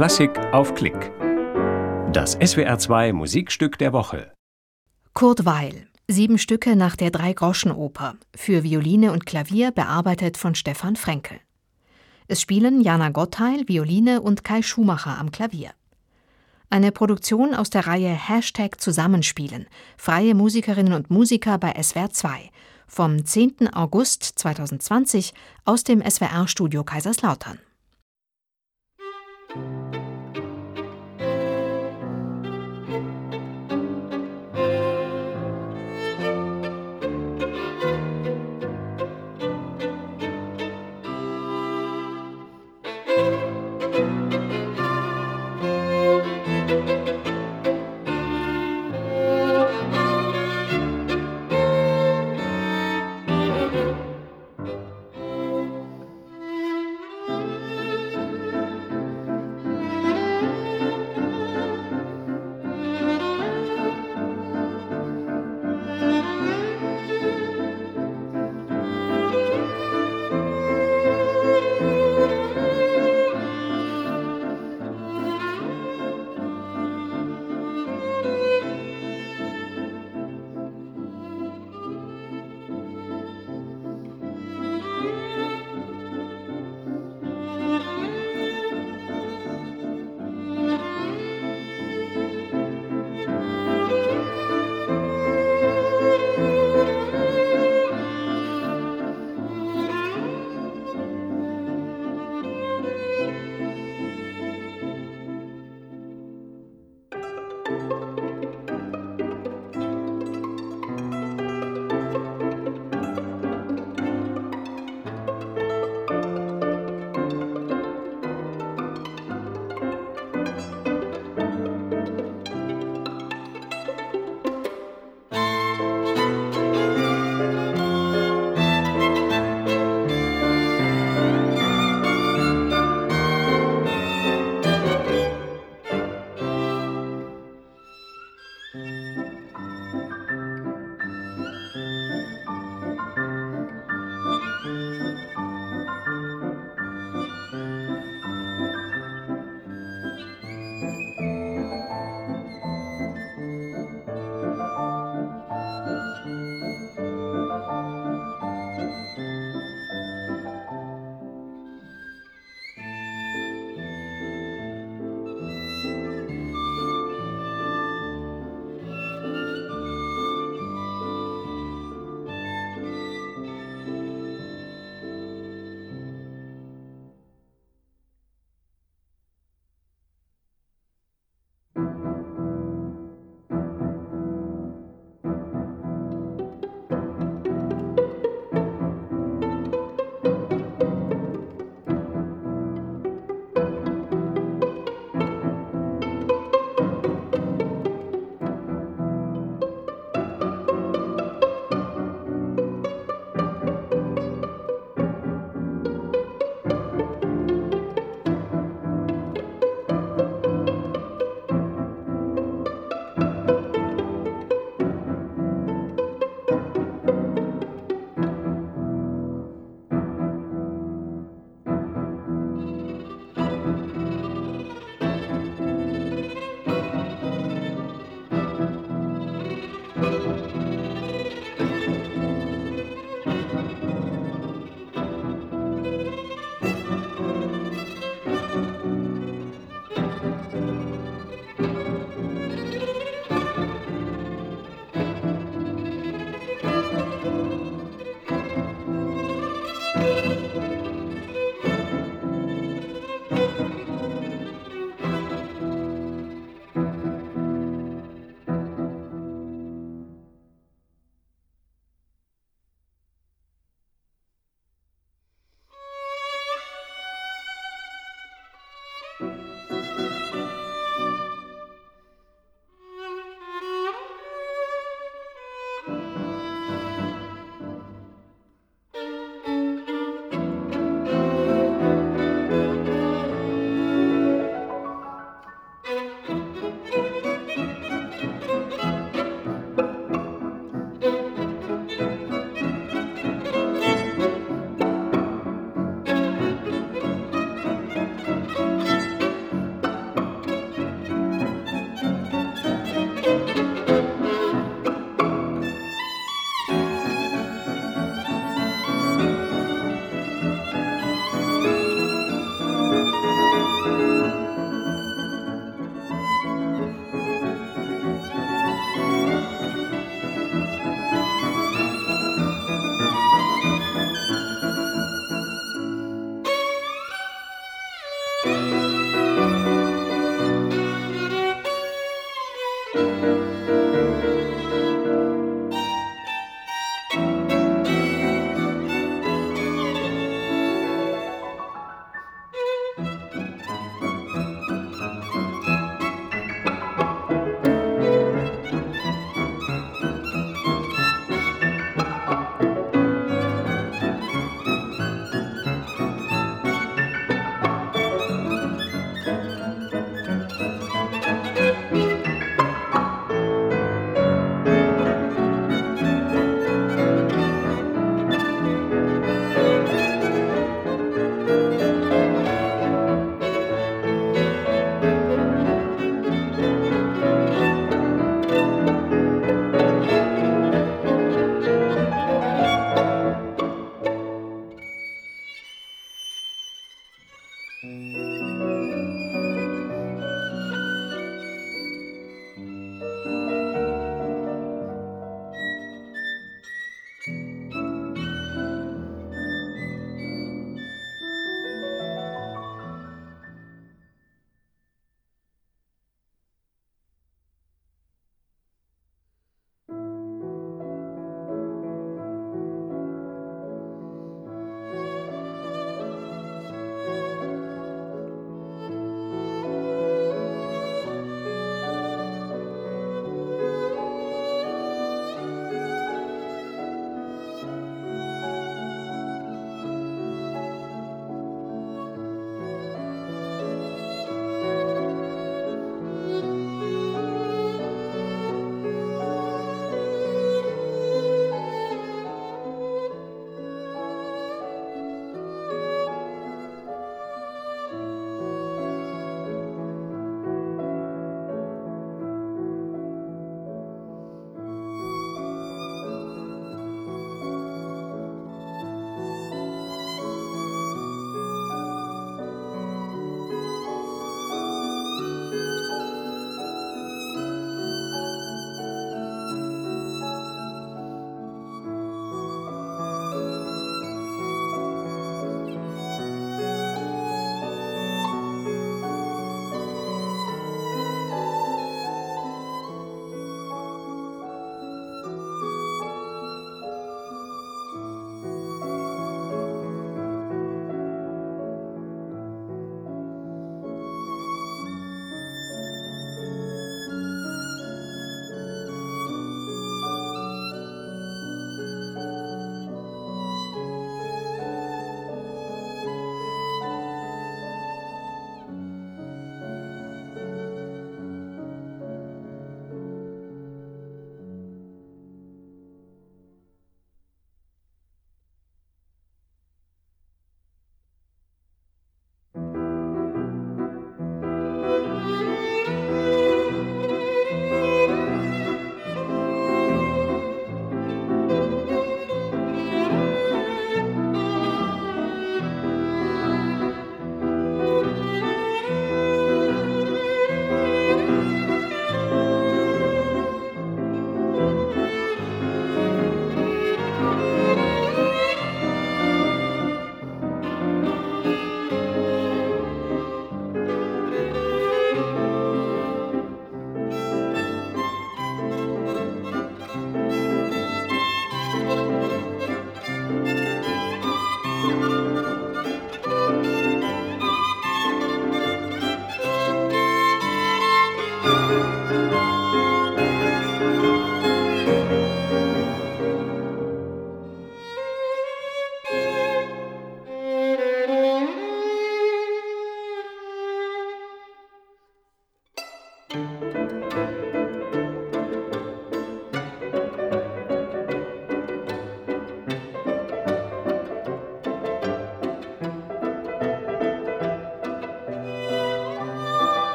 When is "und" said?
9.12-9.26, 14.22-14.42, 20.94-21.10